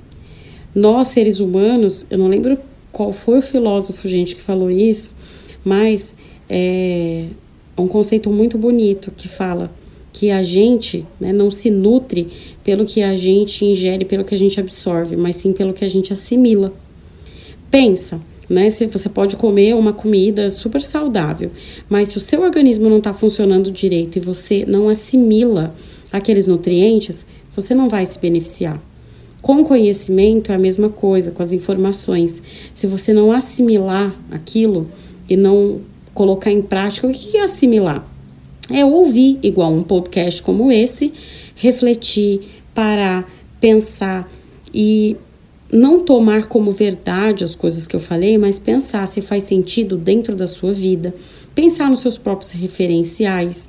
Nós, 0.74 1.08
seres 1.08 1.40
humanos, 1.40 2.06
eu 2.10 2.18
não 2.18 2.28
lembro 2.28 2.58
qual 2.92 3.14
foi 3.14 3.38
o 3.38 3.42
filósofo, 3.42 4.06
gente, 4.06 4.36
que 4.36 4.42
falou 4.42 4.70
isso, 4.70 5.10
mas 5.64 6.14
é 6.48 7.24
um 7.78 7.88
conceito 7.88 8.30
muito 8.30 8.58
bonito 8.58 9.10
que 9.16 9.26
fala 9.26 9.72
que 10.12 10.30
a 10.30 10.42
gente 10.42 11.04
né, 11.20 11.32
não 11.32 11.50
se 11.50 11.70
nutre 11.70 12.28
pelo 12.64 12.86
que 12.86 13.02
a 13.02 13.16
gente 13.16 13.64
ingere, 13.64 14.04
pelo 14.04 14.24
que 14.24 14.34
a 14.34 14.38
gente 14.38 14.58
absorve, 14.58 15.14
mas 15.14 15.36
sim 15.36 15.52
pelo 15.52 15.74
que 15.74 15.84
a 15.84 15.88
gente 15.88 16.12
assimila. 16.12 16.72
Pensa, 17.70 18.20
né? 18.48 18.70
Se 18.70 18.86
você 18.86 19.08
pode 19.08 19.36
comer 19.36 19.74
uma 19.74 19.92
comida 19.92 20.50
super 20.50 20.82
saudável, 20.82 21.50
mas 21.88 22.08
se 22.08 22.16
o 22.16 22.20
seu 22.20 22.42
organismo 22.42 22.88
não 22.88 22.98
está 22.98 23.12
funcionando 23.12 23.70
direito 23.70 24.16
e 24.16 24.20
você 24.20 24.64
não 24.66 24.88
assimila 24.88 25.74
aqueles 26.12 26.46
nutrientes, 26.46 27.26
você 27.54 27.74
não 27.74 27.88
vai 27.88 28.06
se 28.06 28.18
beneficiar. 28.18 28.80
Com 29.42 29.64
conhecimento 29.64 30.50
é 30.50 30.54
a 30.54 30.58
mesma 30.58 30.88
coisa, 30.88 31.30
com 31.30 31.42
as 31.42 31.52
informações. 31.52 32.42
Se 32.74 32.86
você 32.86 33.12
não 33.12 33.30
assimilar 33.30 34.14
aquilo 34.30 34.88
e 35.28 35.36
não 35.36 35.80
colocar 36.12 36.50
em 36.50 36.62
prática, 36.62 37.06
o 37.06 37.12
que 37.12 37.36
é 37.36 37.42
assimilar? 37.42 38.04
É 38.70 38.84
ouvir, 38.84 39.38
igual 39.42 39.72
um 39.72 39.82
podcast 39.82 40.42
como 40.42 40.72
esse, 40.72 41.12
refletir, 41.54 42.40
parar, 42.74 43.30
pensar 43.60 44.28
e 44.74 45.16
não 45.70 46.00
tomar 46.00 46.46
como 46.46 46.70
verdade 46.70 47.44
as 47.44 47.54
coisas 47.54 47.86
que 47.86 47.96
eu 47.96 48.00
falei, 48.00 48.38
mas 48.38 48.58
pensar 48.58 49.06
se 49.06 49.20
faz 49.20 49.42
sentido 49.42 49.96
dentro 49.96 50.36
da 50.36 50.46
sua 50.46 50.72
vida, 50.72 51.14
pensar 51.54 51.90
nos 51.90 52.00
seus 52.00 52.16
próprios 52.16 52.52
referenciais. 52.52 53.68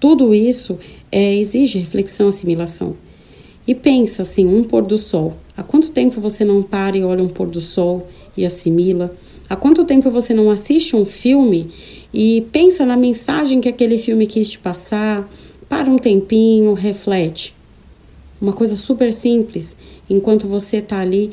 Tudo 0.00 0.34
isso 0.34 0.78
é, 1.10 1.34
exige 1.36 1.78
reflexão, 1.78 2.28
assimilação. 2.28 2.96
E 3.66 3.74
pensa 3.74 4.22
assim, 4.22 4.46
um 4.46 4.62
pôr 4.62 4.82
do 4.84 4.98
sol. 4.98 5.36
Há 5.56 5.62
quanto 5.62 5.90
tempo 5.90 6.20
você 6.20 6.44
não 6.44 6.62
para 6.62 6.96
e 6.96 7.02
olha 7.02 7.22
um 7.22 7.28
pôr 7.28 7.48
do 7.48 7.60
sol 7.60 8.08
e 8.36 8.44
assimila? 8.44 9.16
Há 9.48 9.56
quanto 9.56 9.84
tempo 9.84 10.10
você 10.10 10.34
não 10.34 10.50
assiste 10.50 10.94
um 10.94 11.04
filme 11.04 11.68
e 12.12 12.44
pensa 12.52 12.84
na 12.84 12.96
mensagem 12.96 13.60
que 13.60 13.68
aquele 13.68 13.96
filme 13.96 14.26
quis 14.26 14.50
te 14.50 14.58
passar? 14.58 15.28
Para 15.68 15.90
um 15.90 15.98
tempinho, 15.98 16.74
reflete. 16.74 17.54
Uma 18.40 18.52
coisa 18.52 18.76
super 18.76 19.12
simples, 19.12 19.76
enquanto 20.08 20.46
você 20.46 20.78
está 20.78 21.00
ali 21.00 21.32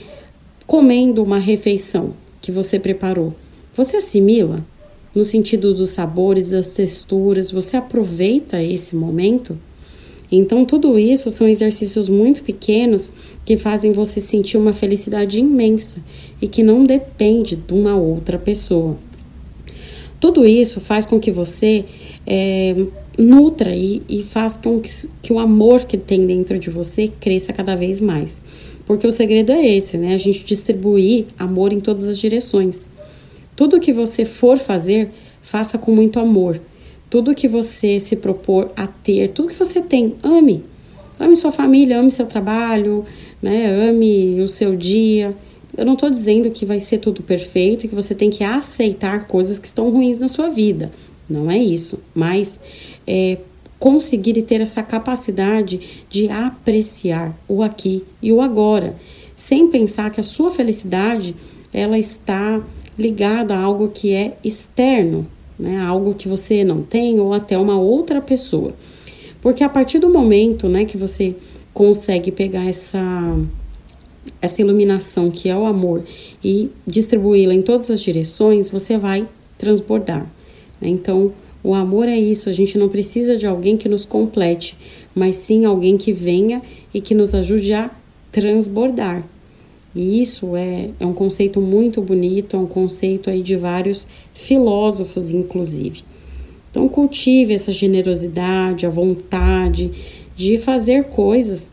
comendo 0.66 1.22
uma 1.24 1.40
refeição 1.40 2.14
que 2.42 2.52
você 2.52 2.80
preparou. 2.80 3.34
Você 3.76 3.98
assimila 3.98 4.64
no 5.14 5.24
sentido 5.24 5.74
dos 5.74 5.92
sabores, 5.92 6.50
das 6.50 6.72
texturas, 6.72 7.52
você 7.52 7.78
aproveita 7.78 8.62
esse 8.62 8.96
momento? 8.96 9.58
Então, 10.32 10.66
tudo 10.66 10.98
isso 10.98 11.30
são 11.30 11.48
exercícios 11.48 12.10
muito 12.10 12.44
pequenos 12.44 13.12
que 13.46 13.56
fazem 13.56 13.92
você 13.92 14.20
sentir 14.20 14.58
uma 14.58 14.74
felicidade 14.74 15.40
imensa 15.40 16.00
e 16.42 16.48
que 16.48 16.64
não 16.64 16.86
depende 16.86 17.56
de 17.56 17.74
uma 17.74 17.96
outra 17.96 18.40
pessoa. 18.40 18.98
Tudo 20.20 20.46
isso 20.46 20.80
faz 20.80 21.06
com 21.06 21.20
que 21.20 21.30
você 21.30 21.86
é, 22.26 22.76
nutra 23.18 23.76
e, 23.76 24.02
e 24.10 24.24
faça 24.24 24.60
com 24.60 24.80
que, 24.80 24.90
que 25.22 25.32
o 25.32 25.38
amor 25.38 25.84
que 25.84 25.98
tem 25.98 26.26
dentro 26.26 26.58
de 26.58 26.70
você 26.70 27.08
cresça 27.20 27.54
cada 27.54 27.76
vez 27.76 28.02
mais. 28.02 28.42
Porque 28.86 29.08
o 29.08 29.12
segredo 29.12 29.52
é 29.52 29.66
esse, 29.66 29.98
né? 29.98 30.14
A 30.14 30.18
gente 30.18 30.44
distribuir 30.44 31.26
amor 31.38 31.72
em 31.72 31.80
todas 31.80 32.04
as 32.06 32.18
direções. 32.18 32.90
Tudo 33.56 33.80
que 33.80 33.94
você 33.94 34.26
for 34.26 34.58
fazer, 34.58 35.12
faça 35.42 35.78
com 35.78 35.92
muito 35.92 36.20
amor. 36.20 36.60
Tudo 37.10 37.36
que 37.36 37.48
você 37.48 38.00
se 38.00 38.16
propor 38.16 38.72
a 38.76 38.88
ter, 38.88 39.30
tudo 39.30 39.50
que 39.50 39.56
você 39.56 39.82
tem, 39.82 40.16
ame. 40.24 40.64
Ame 41.20 41.36
sua 41.36 41.52
família, 41.52 42.00
ame 42.00 42.10
seu 42.12 42.26
trabalho, 42.26 43.06
né? 43.42 43.90
Ame 43.90 44.42
o 44.42 44.48
seu 44.48 44.76
dia. 44.76 45.36
Eu 45.78 45.86
não 45.86 45.94
estou 45.94 46.10
dizendo 46.10 46.50
que 46.52 46.66
vai 46.66 46.80
ser 46.80 46.98
tudo 46.98 47.24
perfeito 47.24 47.86
e 47.86 47.90
que 47.90 47.96
você 47.96 48.14
tem 48.14 48.30
que 48.30 48.44
aceitar 48.44 49.28
coisas 49.28 49.60
que 49.60 49.68
estão 49.68 49.90
ruins 49.90 50.20
na 50.20 50.28
sua 50.28 50.50
vida. 50.50 50.92
Não 51.30 51.50
é 51.50 51.58
isso. 51.58 52.00
Mas 52.14 52.60
é, 53.08 53.38
conseguir 53.84 54.42
ter 54.44 54.62
essa 54.62 54.82
capacidade 54.82 56.06
de 56.10 56.30
apreciar 56.30 57.38
o 57.50 57.62
aqui 57.62 58.02
e 58.22 58.32
o 58.32 58.40
agora, 58.40 58.96
sem 59.36 59.68
pensar 59.68 60.10
que 60.10 60.22
a 60.22 60.24
sua 60.24 60.50
felicidade 60.50 61.36
ela 61.74 62.00
está 62.00 62.64
ligada 62.98 63.54
a 63.54 63.60
algo 63.62 63.90
que 63.90 64.14
é 64.14 64.38
externo, 64.42 65.28
né? 65.60 65.82
Algo 65.82 66.14
que 66.14 66.30
você 66.30 66.64
não 66.64 66.82
tem 66.82 67.20
ou 67.20 67.34
até 67.34 67.58
uma 67.58 67.78
outra 67.78 68.22
pessoa. 68.22 68.74
Porque 69.42 69.66
a 69.66 69.68
partir 69.68 70.00
do 70.00 70.08
momento, 70.08 70.70
né, 70.70 70.86
que 70.86 70.98
você 70.98 71.36
consegue 71.74 72.32
pegar 72.32 72.66
essa 72.66 73.02
essa 74.42 74.62
iluminação 74.62 75.30
que 75.30 75.50
é 75.50 75.58
o 75.58 75.66
amor 75.66 76.06
e 76.42 76.70
distribuí-la 76.88 77.54
em 77.54 77.62
todas 77.62 77.92
as 77.92 78.00
direções, 78.00 78.70
você 78.70 78.98
vai 78.98 79.28
transbordar. 79.58 80.26
Né? 80.80 80.88
Então, 80.88 81.34
o 81.64 81.74
amor 81.74 82.10
é 82.10 82.20
isso, 82.20 82.50
a 82.50 82.52
gente 82.52 82.78
não 82.78 82.90
precisa 82.90 83.38
de 83.38 83.48
alguém 83.48 83.78
que 83.78 83.88
nos 83.88 84.06
complete, 84.06 84.76
mas 85.16 85.38
sim 85.38 85.64
alguém 85.64 85.98
que 85.98 86.12
venha 86.12 86.62
e 86.94 87.00
que 87.00 87.16
nos 87.16 87.34
ajude 87.34 87.74
a 87.74 87.90
transbordar. 88.32 89.24
E 89.96 90.22
isso 90.22 90.56
é, 90.56 90.90
é 91.00 91.06
um 91.06 91.14
conceito 91.14 91.62
muito 91.62 92.02
bonito, 92.02 92.56
é 92.58 92.60
um 92.60 92.66
conceito 92.66 93.30
aí 93.30 93.42
de 93.42 93.56
vários 93.56 94.08
filósofos, 94.34 95.30
inclusive. 95.30 96.02
Então, 96.70 96.90
cultive 96.90 97.54
essa 97.54 97.72
generosidade, 97.72 98.86
a 98.86 98.90
vontade 98.90 99.92
de 100.36 100.58
fazer 100.58 101.06
coisas 101.06 101.72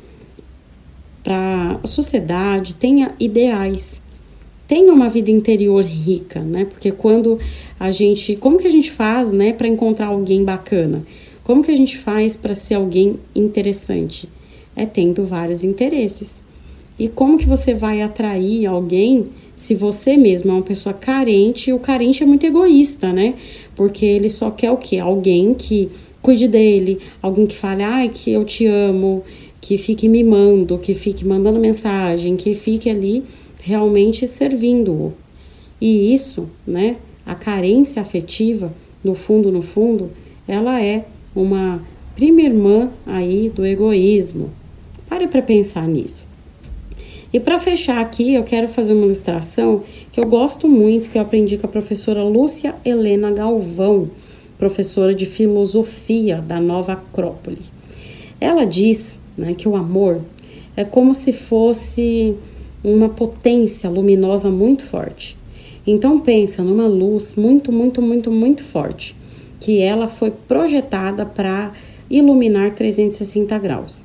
para 1.24 1.80
a 1.82 1.86
sociedade, 1.86 2.74
tenha 2.74 3.12
ideais, 3.18 4.02
tenha 4.70 4.92
uma 4.92 5.08
vida 5.08 5.32
interior 5.32 5.84
rica, 5.84 6.38
né? 6.38 6.64
Porque 6.64 6.92
quando 6.92 7.40
a 7.78 7.90
gente, 7.90 8.36
como 8.36 8.56
que 8.56 8.68
a 8.68 8.70
gente 8.70 8.88
faz, 8.88 9.32
né, 9.32 9.52
para 9.52 9.66
encontrar 9.66 10.06
alguém 10.06 10.44
bacana? 10.44 11.02
Como 11.42 11.60
que 11.60 11.72
a 11.72 11.76
gente 11.76 11.98
faz 11.98 12.36
para 12.36 12.54
ser 12.54 12.74
alguém 12.74 13.18
interessante? 13.34 14.28
É 14.76 14.86
tendo 14.86 15.26
vários 15.26 15.64
interesses. 15.64 16.40
E 16.96 17.08
como 17.08 17.36
que 17.36 17.48
você 17.48 17.74
vai 17.74 18.00
atrair 18.00 18.64
alguém 18.64 19.30
se 19.56 19.74
você 19.74 20.16
mesmo 20.16 20.52
é 20.52 20.54
uma 20.54 20.62
pessoa 20.62 20.92
carente? 20.92 21.72
O 21.72 21.80
carente 21.80 22.22
é 22.22 22.26
muito 22.26 22.46
egoísta, 22.46 23.12
né? 23.12 23.34
Porque 23.74 24.06
ele 24.06 24.28
só 24.28 24.52
quer 24.52 24.70
o 24.70 24.76
quê? 24.76 24.98
Alguém 24.98 25.52
que 25.52 25.88
cuide 26.22 26.46
dele, 26.46 27.00
alguém 27.20 27.44
que 27.44 27.56
fale, 27.56 27.82
ai, 27.82 28.08
que 28.08 28.30
eu 28.30 28.44
te 28.44 28.66
amo, 28.66 29.24
que 29.60 29.76
fique 29.76 30.08
mimando, 30.08 30.78
que 30.78 30.94
fique 30.94 31.26
mandando 31.26 31.58
mensagem, 31.58 32.36
que 32.36 32.54
fique 32.54 32.88
ali 32.88 33.24
realmente 33.62 34.26
servindo-o. 34.26 35.12
E 35.80 36.12
isso, 36.12 36.48
né? 36.66 36.96
A 37.24 37.34
carência 37.34 38.02
afetiva, 38.02 38.72
no 39.02 39.14
fundo, 39.14 39.52
no 39.52 39.62
fundo, 39.62 40.10
ela 40.46 40.82
é 40.82 41.04
uma 41.34 41.82
prima 42.14 42.42
irmã 42.42 42.90
aí 43.06 43.48
do 43.48 43.64
egoísmo. 43.64 44.50
Pare 45.08 45.26
para 45.26 45.42
pensar 45.42 45.86
nisso. 45.86 46.28
E 47.32 47.38
para 47.38 47.60
fechar 47.60 48.00
aqui, 48.00 48.34
eu 48.34 48.42
quero 48.42 48.66
fazer 48.68 48.92
uma 48.92 49.04
ilustração 49.04 49.84
que 50.10 50.18
eu 50.18 50.26
gosto 50.26 50.66
muito, 50.66 51.08
que 51.08 51.16
eu 51.16 51.22
aprendi 51.22 51.56
com 51.56 51.66
a 51.66 51.70
professora 51.70 52.24
Lúcia 52.24 52.74
Helena 52.84 53.30
Galvão, 53.30 54.10
professora 54.58 55.14
de 55.14 55.26
filosofia 55.26 56.36
da 56.38 56.60
Nova 56.60 56.94
Acrópole. 56.94 57.60
Ela 58.40 58.64
diz 58.64 59.18
né, 59.38 59.54
que 59.54 59.68
o 59.68 59.76
amor 59.76 60.20
é 60.76 60.84
como 60.84 61.14
se 61.14 61.32
fosse 61.32 62.34
uma 62.82 63.08
potência 63.08 63.90
luminosa 63.90 64.50
muito 64.50 64.84
forte. 64.84 65.36
Então 65.86 66.20
pensa 66.20 66.62
numa 66.62 66.86
luz 66.86 67.34
muito, 67.34 67.72
muito, 67.72 68.00
muito, 68.02 68.30
muito 68.30 68.62
forte, 68.64 69.14
que 69.58 69.80
ela 69.80 70.08
foi 70.08 70.30
projetada 70.30 71.24
para 71.24 71.72
iluminar 72.10 72.74
360 72.74 73.58
graus. 73.58 74.04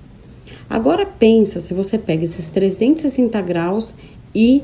Agora 0.70 1.06
pensa 1.06 1.60
se 1.60 1.74
você 1.74 1.98
pega 1.98 2.24
esses 2.24 2.50
360 2.50 3.40
graus 3.42 3.96
e 4.34 4.64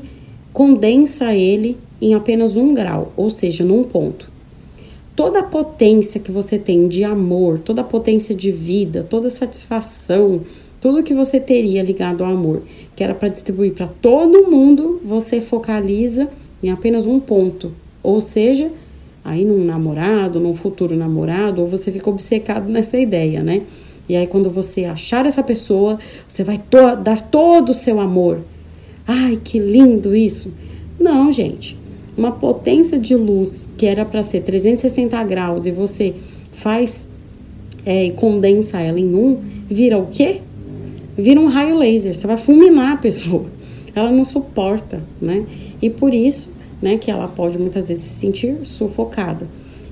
condensa 0.52 1.34
ele 1.34 1.76
em 2.00 2.14
apenas 2.14 2.56
um 2.56 2.74
grau, 2.74 3.12
ou 3.16 3.30
seja, 3.30 3.64
num 3.64 3.84
ponto. 3.84 4.30
toda 5.14 5.40
a 5.40 5.42
potência 5.42 6.18
que 6.18 6.32
você 6.32 6.58
tem 6.58 6.88
de 6.88 7.04
amor, 7.04 7.58
toda 7.58 7.82
a 7.82 7.84
potência 7.84 8.34
de 8.34 8.50
vida, 8.50 9.06
toda 9.08 9.28
a 9.28 9.30
satisfação, 9.30 10.40
tudo 10.82 11.04
que 11.04 11.14
você 11.14 11.38
teria 11.38 11.80
ligado 11.80 12.24
ao 12.24 12.30
amor, 12.32 12.62
que 12.96 13.04
era 13.04 13.14
para 13.14 13.28
distribuir 13.28 13.72
para 13.72 13.86
todo 13.86 14.50
mundo, 14.50 15.00
você 15.04 15.40
focaliza 15.40 16.28
em 16.60 16.72
apenas 16.72 17.06
um 17.06 17.20
ponto, 17.20 17.70
ou 18.02 18.20
seja, 18.20 18.68
aí 19.24 19.44
num 19.44 19.64
namorado, 19.64 20.40
num 20.40 20.56
futuro 20.56 20.96
namorado, 20.96 21.62
ou 21.62 21.68
você 21.68 21.92
fica 21.92 22.10
obcecado 22.10 22.68
nessa 22.68 22.98
ideia, 22.98 23.44
né? 23.44 23.62
E 24.08 24.16
aí 24.16 24.26
quando 24.26 24.50
você 24.50 24.84
achar 24.84 25.24
essa 25.24 25.40
pessoa, 25.40 26.00
você 26.26 26.42
vai 26.42 26.58
to 26.58 26.96
dar 27.00 27.22
todo 27.22 27.68
o 27.68 27.74
seu 27.74 28.00
amor. 28.00 28.40
Ai, 29.06 29.38
que 29.42 29.60
lindo 29.60 30.16
isso. 30.16 30.50
Não, 30.98 31.32
gente. 31.32 31.78
Uma 32.16 32.32
potência 32.32 32.98
de 32.98 33.14
luz 33.14 33.68
que 33.78 33.86
era 33.86 34.04
para 34.04 34.24
ser 34.24 34.40
360 34.40 35.22
graus 35.22 35.64
e 35.64 35.70
você 35.70 36.12
faz 36.50 37.08
é, 37.86 38.06
e 38.06 38.10
condensa 38.10 38.80
ela 38.80 38.98
em 38.98 39.14
um, 39.14 39.40
vira 39.68 39.96
o 39.96 40.08
quê? 40.08 40.40
Vira 41.16 41.40
um 41.40 41.46
raio 41.46 41.76
laser. 41.76 42.14
Você 42.14 42.26
vai 42.26 42.36
fulminar 42.36 42.94
a 42.94 42.96
pessoa. 42.96 43.46
Ela 43.94 44.10
não 44.10 44.24
suporta, 44.24 45.02
né? 45.20 45.44
E 45.80 45.90
por 45.90 46.14
isso 46.14 46.48
né, 46.82 46.98
que 46.98 47.10
ela 47.10 47.28
pode 47.28 47.58
muitas 47.58 47.88
vezes 47.88 48.02
se 48.02 48.18
sentir 48.18 48.56
sufocada. 48.64 49.46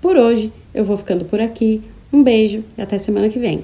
Por 0.02 0.18
hoje 0.18 0.52
eu 0.74 0.84
vou 0.84 0.98
ficando 0.98 1.24
por 1.26 1.39
aqui. 1.39 1.82
Um 2.12 2.22
beijo 2.22 2.63
e 2.78 2.82
até 2.82 2.98
semana 2.98 3.30
que 3.30 3.39
vem. 3.39 3.63